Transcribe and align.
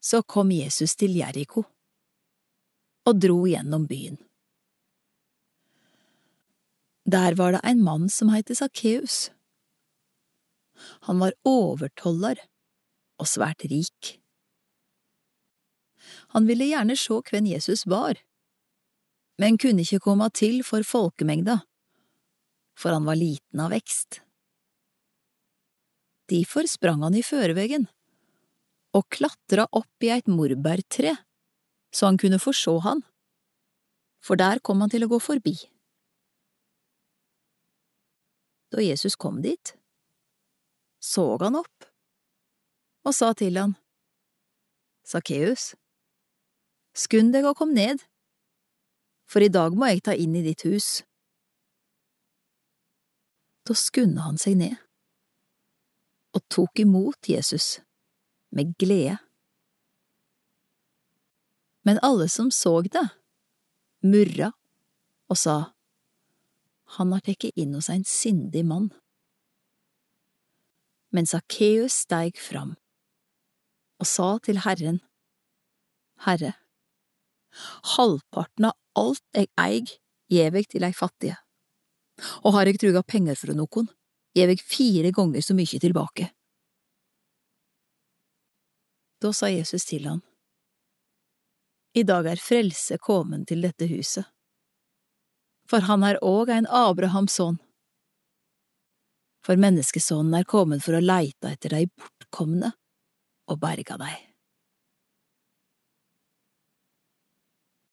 Så 0.00 0.22
kom 0.22 0.52
Jesus 0.54 0.94
til 0.96 1.16
Jeriko 1.18 1.64
og 3.08 3.20
dro 3.20 3.40
gjennom 3.48 3.86
byen. 3.88 4.18
Der 7.08 7.34
var 7.34 7.54
det 7.56 7.60
en 7.64 7.82
mann 7.82 8.08
som 8.12 8.28
het 8.28 8.52
Sakkeus. 8.56 9.30
Han 11.08 11.18
var 11.18 11.32
overtoller 11.48 12.38
og 13.18 13.26
svært 13.26 13.64
rik. 13.70 14.18
Han 16.36 16.46
ville 16.46 16.68
gjerne 16.68 16.96
se 17.00 17.16
hvem 17.30 17.48
Jesus 17.48 17.86
var, 17.88 18.20
men 19.40 19.58
kunne 19.58 19.82
ikke 19.82 20.02
komme 20.04 20.28
til 20.30 20.60
for 20.66 20.84
folkemengda, 20.84 21.62
for 22.78 22.94
han 22.94 23.08
var 23.08 23.18
liten 23.18 23.64
av 23.64 23.72
vekst. 23.72 24.20
Derfor 26.28 26.68
sprang 26.68 27.02
han 27.02 27.16
i 27.16 27.24
førevegen 27.24 27.88
og 28.96 29.08
klatra 29.12 29.66
opp 29.76 30.04
i 30.04 30.12
eit 30.14 30.30
morbærtre 30.30 31.16
så 31.94 32.08
han 32.08 32.18
kunne 32.20 32.40
få 32.40 32.52
sjå 32.52 32.78
han, 32.84 33.02
for 34.20 34.36
der 34.40 34.60
kom 34.64 34.82
han 34.84 34.92
til 34.92 35.06
å 35.06 35.10
gå 35.12 35.20
forbi. 35.22 35.54
Da 38.68 38.84
Jesus 38.84 39.16
kom 39.16 39.40
dit, 39.44 39.72
såg 41.00 41.46
han 41.46 41.56
opp 41.56 41.88
og 43.08 43.14
sa 43.16 43.32
til 43.32 43.56
han, 43.56 43.76
Sakkeus, 45.08 45.72
skund 46.92 47.32
deg 47.32 47.46
og 47.48 47.56
kom 47.56 47.72
ned, 47.72 48.02
for 49.28 49.40
i 49.40 49.48
dag 49.52 49.72
må 49.72 49.88
jeg 49.88 50.04
ta 50.04 50.12
inn 50.12 50.34
i 50.36 50.44
ditt 50.44 50.66
hus. 50.68 51.00
Da 53.64 53.76
skunda 53.76 54.26
han 54.26 54.36
seg 54.40 54.58
ned 54.60 54.76
og 56.36 56.44
tok 56.52 56.80
imot 56.84 57.28
Jesus 57.32 57.78
med 58.54 58.76
glede. 58.78 59.18
Men 61.86 62.00
alle 62.02 62.28
som 62.28 62.50
så 62.50 62.80
det, 62.82 63.08
murra 64.04 64.52
og 65.28 65.38
sa, 65.38 65.58
Han 66.96 67.12
har 67.12 67.20
tatt 67.20 67.44
inn 67.52 67.74
hos 67.76 67.90
en 67.92 68.04
sindig 68.08 68.62
mann. 68.64 68.88
Men 71.12 71.26
Sakkeus 71.28 71.92
steig 72.04 72.38
fram 72.40 72.76
og 73.98 74.06
sa 74.06 74.28
til 74.44 74.60
Herren, 74.62 75.00
Herre, 76.24 76.54
halvparten 77.96 78.70
av 78.70 78.76
alt 78.98 79.24
jeg 79.34 79.50
eig, 79.58 79.92
gjev 80.30 80.58
jeg 80.58 80.68
til 80.70 80.86
ei 80.86 80.94
fattige, 80.94 81.36
og 82.44 82.54
har 82.54 82.70
jeg 82.70 82.80
truga 82.80 83.02
penger 83.02 83.38
fra 83.38 83.56
nokon, 83.58 83.88
gjev 84.38 84.54
jeg 84.54 84.64
fire 84.64 85.12
ganger 85.14 85.44
så 85.44 85.56
mye 85.58 85.82
tilbake. 85.82 86.30
Da 89.20 89.32
sa 89.32 89.48
Jesus 89.50 89.84
til 89.84 90.06
han, 90.06 90.20
I 91.94 92.04
dag 92.06 92.26
er 92.30 92.38
frelse 92.38 92.98
kommet 93.02 93.48
til 93.50 93.64
dette 93.64 93.88
huset, 93.90 94.28
for 95.68 95.82
han 95.88 96.04
er 96.06 96.20
òg 96.22 96.52
en 96.54 96.68
Abrahams 96.70 97.34
sønn. 97.40 97.58
For 99.44 99.58
menneskesonen 99.58 100.36
er 100.38 100.46
kommet 100.46 100.84
for 100.84 100.98
å 100.98 101.02
leite 101.02 101.50
etter 101.50 101.74
dei 101.74 101.84
bortkomne 101.88 102.70
og 103.48 103.60
berga 103.62 103.96
dei. 103.98 104.27